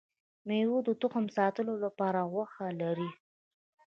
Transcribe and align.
ميوه 0.47 0.79
د 0.87 0.89
تخم 1.01 1.25
ساتلو 1.37 1.73
لپاره 1.85 2.19
غوښه 2.31 2.67
لري 2.81 3.09